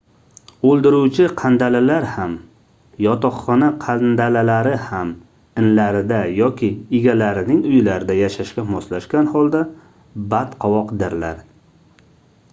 oʻldiruvchi 0.67 1.25
qandalalar 1.39 2.05
ham 2.13 2.31
yotoqxona 3.05 3.67
qandalalari 3.83 4.71
ham 4.85 5.11
inlarida 5.63 6.21
yoki 6.37 6.69
egalarining 7.01 7.61
uylarida 7.73 8.15
yashashga 8.21 8.65
moslashgan 8.71 9.29
holda 9.35 9.61
badqovoqdirlar 10.33 11.45